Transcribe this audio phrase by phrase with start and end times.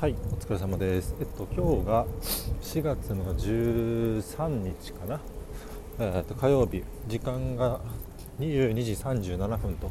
[0.00, 1.16] はい、お疲れ様です。
[1.18, 2.06] えっと今日が
[2.62, 5.20] 4月の13日かな。
[5.98, 7.80] えっと火曜日、時間が
[8.38, 9.90] 22時37分と。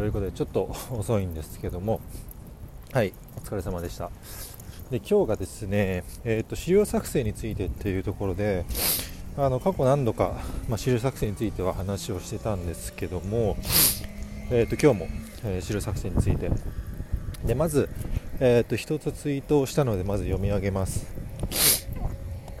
[0.00, 2.00] いうことでちょっと遅いんですけども、
[2.92, 4.10] はい、お疲れ様でした。
[4.90, 8.64] で今日がですね、えっと資料作成についてっていうところで、
[9.38, 10.32] あの過去何度か
[10.68, 13.56] まあ、資料作成については話をしてたんですけども、
[14.50, 15.08] えっと今日も、
[15.44, 16.50] えー資料作成について。
[17.44, 17.88] でまず、
[18.42, 21.06] えー、と一つツイートをしたのでまず読み上げます、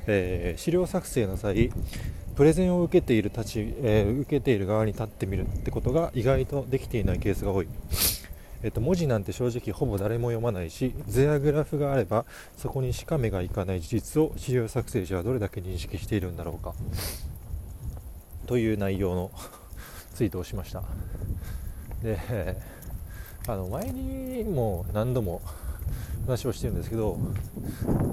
[0.06, 1.70] えー資料作成の際
[2.36, 7.68] プレゼンを受けている立ち、えー受けている側に立ってみるってことが意外とできていないケースが多い、
[8.62, 12.26] えーと文字なんて正直ほぼ誰も読まないし図やグラフがあれば
[12.58, 16.74] そこにしか目がいかない事実を資料作成者はどれだけ認識しているんだろうか。
[18.46, 19.30] という内容の
[20.12, 20.82] ツイートをしました。
[22.02, 22.18] で
[23.46, 25.40] あの前にも何度も
[26.26, 27.18] 話をしてるんですけど、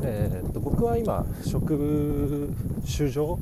[0.04, 2.50] えーっと僕は今職
[2.86, 3.40] 種上、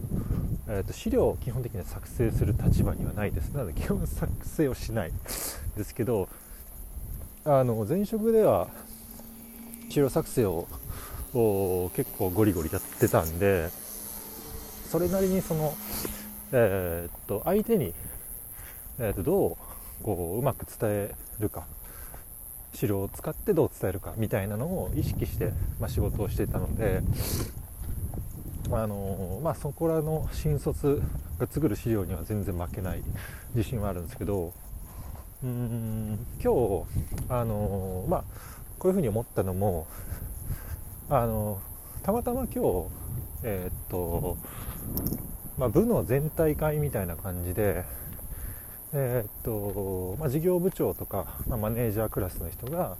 [0.68, 3.50] えーっと資料を基本的には作成する立場にはないです。
[3.52, 5.12] なので基本作成をしない
[5.78, 6.28] ですけど
[7.46, 8.68] あの前職では
[9.90, 10.68] 資料作成を
[11.34, 13.70] お結構ゴリゴリやってたんで
[14.90, 15.74] それなりにその、
[16.52, 17.94] えーっと相手に、
[19.00, 19.58] えーっとど
[20.02, 21.66] うこううまく伝えるか
[22.76, 27.02] 資料を使ってどう伝えるかみたいなのを意識して、まあ、仕事をしていたので、
[28.72, 31.02] あのまあ、そこらの新卒
[31.40, 33.04] が作る資料には全然負けない。
[33.56, 34.52] 自信はあるんですけど
[35.44, 36.86] うーん今日、
[37.30, 38.24] あのまあ、
[38.78, 39.88] こういうふうに思ったのも、
[41.10, 41.62] あの
[42.04, 42.88] たまたま今日、
[43.44, 44.38] えーっと
[45.58, 47.86] まあ、部の全体会みたいな感じで
[48.94, 52.96] えーっとまあ、事業部長とか、まあ、マネージャークラスの人が、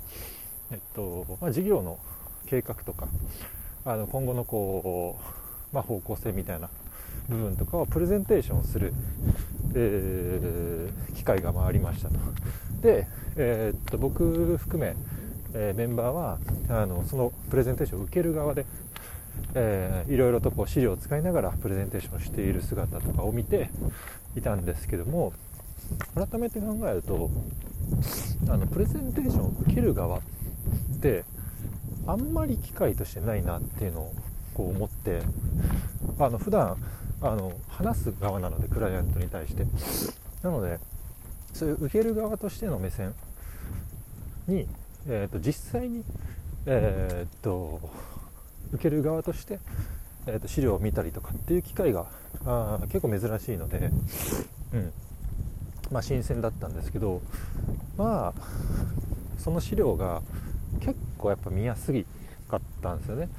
[0.72, 2.00] えっとまあ、事業の
[2.48, 3.08] 計画とか
[3.86, 5.18] あの今後のこ
[5.72, 6.70] う、まあ、方向性みたいな
[7.30, 8.94] 部分とかをプレゼンテーションする、
[9.76, 12.16] えー機会がまありましたと。
[12.82, 14.96] で、えーっと僕含め、
[15.54, 16.38] えーメンバーは
[16.70, 18.66] あのそのプレゼンテーションを受ける側で、
[19.56, 23.70] えーいろいろとこう資料を使いながらプレゼンテーションしている姿とかを見て
[24.36, 25.34] いたんですけども
[26.16, 27.30] 改めて考えると
[28.50, 30.22] あのプレゼンテーションを受ける側っ
[31.02, 31.24] て
[32.08, 34.14] あんまり機会としてないなっていうのを
[34.54, 35.22] こう思って
[36.20, 36.78] あの普段
[37.22, 39.66] あの話す側なのでクライアントに対して。
[40.46, 40.80] なので
[41.54, 43.16] そういう受ける側としての目線
[44.48, 44.68] に、
[45.08, 46.04] えー、と実際に、
[46.68, 47.82] えー、と
[48.74, 49.60] 受ける側として、
[50.28, 52.06] えー、と資料を見たりとかっていう機会が
[52.46, 53.90] あ結構珍しいので、
[54.74, 54.94] うん。
[55.92, 57.22] まあ、新鮮だったんですけど
[57.98, 58.42] まあ
[59.38, 60.22] その資料が
[60.80, 61.94] 結構やっぱ見やす
[62.50, 63.30] かったんですよね。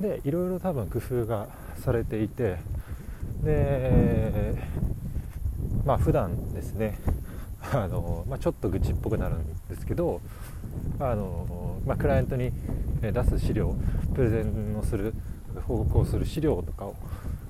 [0.00, 1.48] でいろいろ多分工夫が
[1.82, 2.58] されていて
[3.42, 4.54] で
[5.84, 6.98] まあ普段ですね
[7.72, 10.20] あの、まあ、ちょっと愚痴っぽくなるんですけど
[11.00, 12.52] あの、まあ、クライアントに
[13.00, 13.74] 出す資料
[14.14, 15.14] プレゼンをする
[15.66, 16.94] 報告をする資料とかを、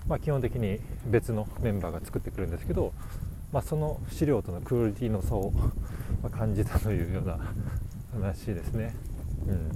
[0.06, 2.93] まあ、基本的に別のメンバーが作ってくるんですけど、
[3.53, 5.53] まあ、その資料とのクオリティの差を
[6.31, 7.38] 感じたというような
[8.12, 8.94] 話ですね。
[9.47, 9.70] うん、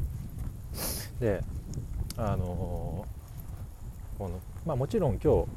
[1.21, 1.43] で
[2.16, 3.06] あの
[4.19, 5.49] このまあ、もちろん今日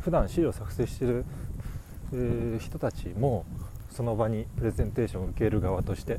[0.00, 3.46] 普段資料作成してる人たちも
[3.90, 6.18] その場にプレゼンテーションを受ける側として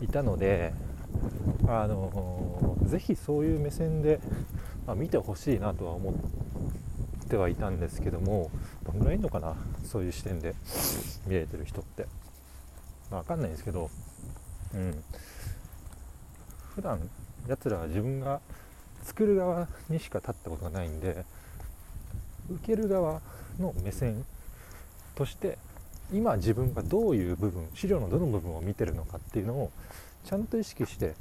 [0.00, 0.72] いたので、
[1.68, 4.20] あのぜひそういう目線で、
[4.86, 8.50] まあ見てほしいなとは思ってはいたんですけども
[8.84, 9.54] どんぐらいいるのかな？
[9.84, 10.54] そういう視点で
[11.26, 12.06] 見れてる人って、
[13.10, 13.90] まあ、分かんないんですけど、
[14.74, 15.04] うん、
[16.74, 17.00] 普段
[17.48, 18.40] やつらは自分が
[19.02, 21.24] 作る側にしか立ったことがないんで
[22.50, 23.20] 受ける側
[23.58, 24.24] の目線
[25.14, 25.58] として
[26.12, 29.70] 今自分がどういう部分資料のどの部分を見てるのかっていうのを
[30.24, 31.14] ちゃんと意識して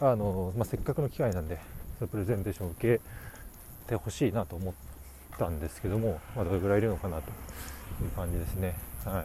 [0.00, 1.58] あの、まあ、せっかくの機会なんで
[2.10, 3.00] プレゼンテーションを受け
[3.86, 4.74] てほしいなと思っ
[5.40, 7.30] たんですけども、まあ、どれぐらいいるのかなと
[8.02, 8.76] いう感じですね。
[9.04, 9.24] は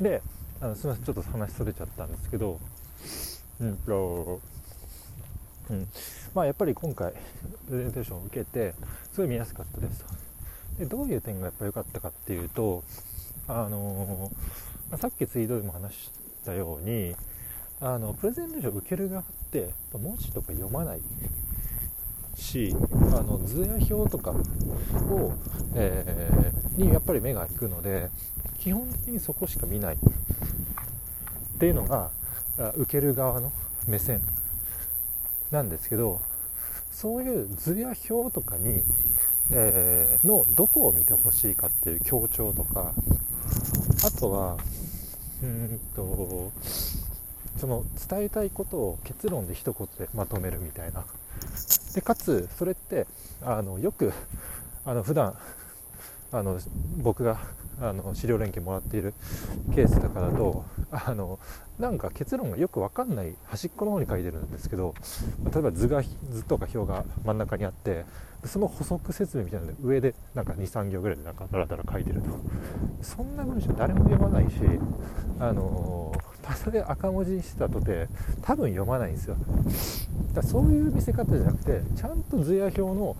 [0.00, 0.22] い、で
[0.60, 2.58] あのすみませんちょっと話それちゃったんですけど、
[3.60, 4.40] うんと
[5.68, 5.86] うん
[6.34, 7.12] まあ、やっぱり今回
[7.68, 8.74] プレゼンテーションを受けて
[9.12, 10.04] すごい見やすかったです。
[10.78, 12.82] でどういう点がやっぱ良かったかっていうと
[13.46, 14.30] あの
[14.90, 16.10] まあさっきツイートでも話し
[16.46, 17.14] たように
[17.80, 21.00] あのプレゼンテーションを受ける側って文字とか読まない
[22.46, 22.74] し
[23.12, 25.32] あの図や表とかを、
[25.74, 28.10] えーにやっぱり目が行くので
[28.58, 29.98] 基本的にそこしか見ないっ
[31.58, 32.10] ていうのが
[32.76, 33.52] 受ける側の
[33.86, 34.20] 目線
[35.50, 36.20] なんですけど
[36.90, 38.82] そういう図や表とかに、
[39.50, 42.92] えー、のどこを見てほしいかっていう強調とか
[44.04, 44.56] あとは
[45.42, 46.52] うんと
[47.58, 51.04] その伝えたいことを結論で一言でまとめるみたいな
[51.94, 53.06] でかつそれって
[53.42, 54.12] あのよく
[54.84, 55.36] あの普段
[56.32, 56.58] あの
[56.98, 57.38] 僕が
[57.80, 59.14] あの資料連携もらっている
[59.74, 61.38] ケースとかだとあの
[61.78, 64.94] なんか結論がよく分かんない端っこの方に書いてるんですけど
[65.52, 68.04] 例えば図が図とか表が真ん中にあって
[68.44, 72.28] その補足説明みたいなので上でなんか23行ぐらいでなんかダラダラ書いてると。
[73.02, 74.56] そんな文章誰も読まないし
[75.38, 76.12] あの
[76.54, 78.08] たとえ赤文字にしてたとて
[78.42, 79.36] 多分読まないんですよ。
[80.32, 83.16] だそういう見せ方じゃなくてちゃんと図や表の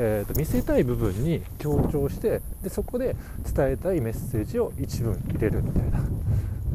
[0.00, 3.16] えーと、見せたい部分に強調してでそこで
[3.52, 5.98] 伝えたいメッセージを一文入れるみたいな、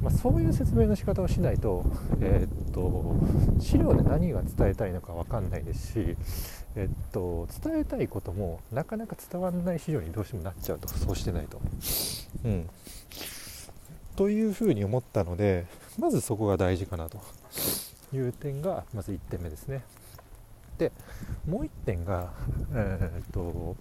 [0.03, 1.85] まあ、そういう説明の仕方をしないと,、
[2.19, 3.15] えーと、
[3.61, 6.17] 資料で何が伝えたいのか分かんないですし、
[6.75, 10.89] えーと、伝えたいこともなかなか伝わらない資料にどうしてもなっちゃうと。
[10.89, 11.61] そうしてないと。
[12.43, 12.69] うん、
[14.17, 15.65] というふうに思ったので
[15.99, 17.19] まずそこが大事かなと
[18.13, 19.83] いう点がまず1点目ですね。
[20.77, 20.91] で
[21.47, 22.31] もう1点が、
[22.73, 23.75] えー、っと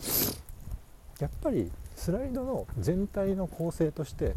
[1.20, 4.34] やっぱりスライドの全体の構成として、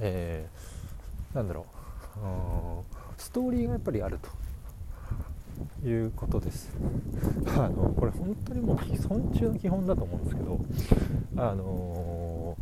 [0.00, 1.66] えー、なんだろ
[2.16, 4.18] うストーリーがやっぱりある
[5.82, 6.70] ということです
[7.56, 10.60] あのこれ本当にもう尊中の基本だと思うんですけど
[11.36, 12.56] あの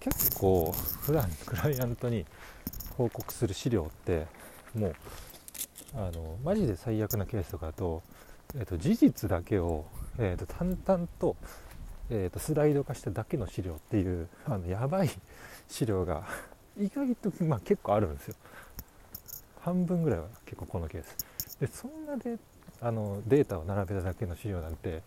[0.00, 0.72] ー、結構
[1.02, 2.24] 普段クライアントに
[3.00, 4.26] 報告する資料って
[4.74, 4.94] もう
[5.94, 8.02] あのマジで最悪なケースとかだと,、
[8.54, 9.86] えーと、事実だけを、
[10.18, 11.34] えーと、淡々と,、
[12.10, 15.10] えーと、スライド化しただけの資料っていうあのやばい
[15.66, 16.24] 資料が
[16.78, 18.34] 意外と、まあ、結構あるんですよ。
[19.62, 21.56] 半分ぐらいは結構このケース。
[21.58, 22.36] でそんなで
[22.82, 25.02] あのデータを並べただけの資料なんて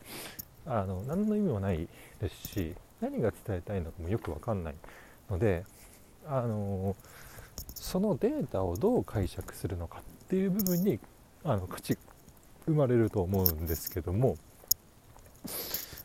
[0.65, 1.87] あの何の意味もない
[2.19, 4.75] ですし何が伝えたいのかもよく分かんない
[5.29, 5.63] ので
[6.27, 6.95] あの
[7.75, 10.99] そのデータをどう解釈するのかっていう部分に
[11.43, 11.97] あの価値
[12.65, 14.37] 生まれると思うんですけども、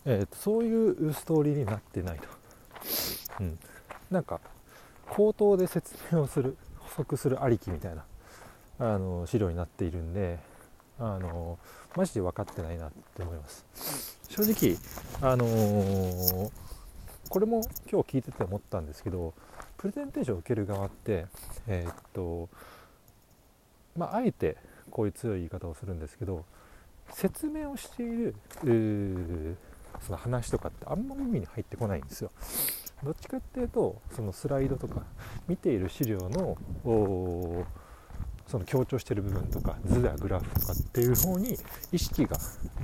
[0.04, 2.24] えー、そういうストーリーになってないと、
[3.40, 3.58] うん、
[4.10, 4.40] なんか
[5.08, 8.04] 口頭で説明をする補足するありきみたいな
[8.80, 10.38] あの資料になっているんで
[10.98, 11.58] あの
[11.96, 14.18] マジで分かってないなって思います。
[14.28, 14.76] 正直
[15.20, 16.50] あのー、
[17.28, 19.32] これも今日聞いてて思ったんですけど
[19.78, 21.26] プレゼンテーションを受ける側って
[21.66, 22.48] えー、っと
[23.96, 24.56] まあ、あえて
[24.90, 26.44] こういう強い言い方をするんですけど
[27.10, 29.56] 説明をしている
[30.00, 32.30] その話とかってあんま耳に入ってこないんですよ。
[33.02, 35.02] どっちかっていうとそのスライドとか
[35.46, 36.56] 見ている資料の
[38.46, 41.56] その強調している部分とか図やグラフとかっていう方に
[41.92, 42.36] 意識が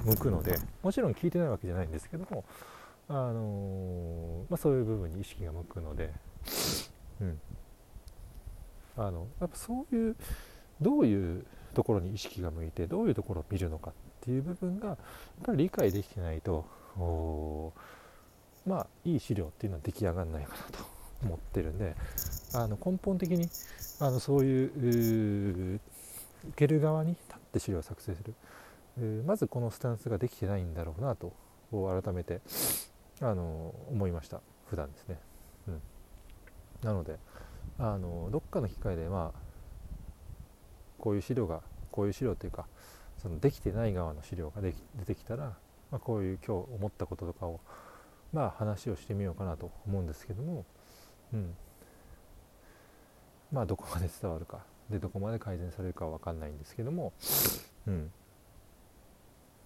[0.04, 2.44] 向くのでもちろん聞いてないわけじゃないんですけども、
[3.08, 6.12] あのー、まあ、そういう部分に意識が向くので、
[7.20, 7.40] うん、
[8.96, 10.16] あのやっぱそういう
[10.80, 11.44] どういう
[11.74, 14.96] ところに意識が向いてどういうところを見るのかっていう部分がやっ
[15.44, 16.64] ぱり理解できてないと
[18.66, 20.84] まあいい資料っていうのは出来上がらないかなと
[21.22, 21.94] 思ってるんで
[22.54, 23.48] あの根本的に
[24.00, 25.80] あのそういう
[26.48, 28.34] 受ける側に立って資料を作成する、
[29.24, 31.32] まずこのスタンスができてないんだろうなと
[31.70, 32.40] 改めて
[33.20, 34.40] あの思いました。
[34.66, 35.18] 普段ですね、
[35.68, 35.82] うん、
[36.82, 37.18] なので
[37.78, 39.38] あのどっかの機会でまあ
[40.98, 42.66] こういう資料がこういう資料というか
[43.22, 45.54] そのできてない側の資料ができ出てきたら、
[45.90, 47.60] まあ、こういう今日思ったこととかを
[48.32, 50.64] まあ話をしてみようかなと思うんですけども、
[51.32, 51.54] うん、
[53.52, 54.58] まあどこまで伝わるか
[54.90, 57.12] でどこまで改善されるかは分かんないんですけども、
[57.86, 58.10] うん、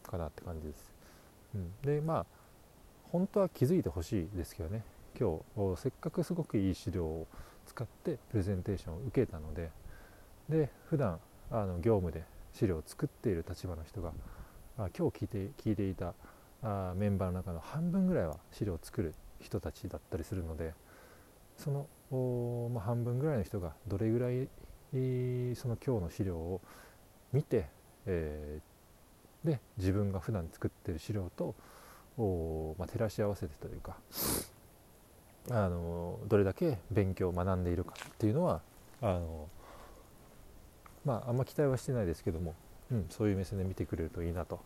[0.09, 0.93] かなって感じです。
[1.55, 2.27] うん、でまあ
[3.11, 4.85] 本当は気づいてほしいですけどね。
[5.19, 5.41] 今
[5.77, 7.27] 日せっかくすごくいい資料を
[7.67, 9.71] 使ってプレゼンテーションを受けたので
[10.49, 14.13] で普段あの業務で資料を作っている立場の人が
[14.79, 16.15] あ今日聞いて聞いていた
[16.63, 20.73] あメンバーの中の半分ぐらいは資料を作る人たちだったりするので
[21.57, 24.49] そのお、まあ、半分ぐらいの人がどれぐらい
[25.57, 26.61] その今日の資料を
[27.33, 27.67] 見て、
[28.07, 31.55] えー、で自分が普段作ってる資料と
[32.17, 33.97] お、まあ、照らし合わせてというか
[35.51, 38.61] あのどれだけ勉強を学んでいるかっていうのは
[39.01, 39.49] あの
[41.05, 42.55] まああんま期待はしてないですけども、
[42.91, 44.61] うん、そういう目線で見てくれるといいなと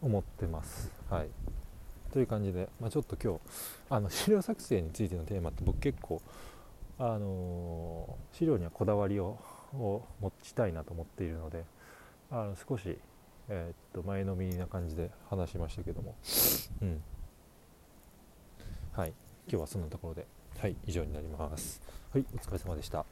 [0.00, 0.90] 思ってます。
[1.10, 1.28] はい。
[2.12, 3.40] という感じで、まあ、ちょっと今日
[3.90, 6.22] あの資料作成についてのテーマって僕結構、
[6.96, 9.36] あの、資料にはこだわりを
[9.78, 11.64] を持ちたいなと思っているので
[12.30, 12.96] あの少し、
[13.48, 16.14] えー、っと前のみな感じで話しましたけども、
[16.82, 17.02] うん、
[18.92, 19.12] はい。
[19.48, 20.26] 今日はそんなところで。
[20.58, 21.82] はい以上になります。
[22.12, 23.04] はいお疲れ様でした。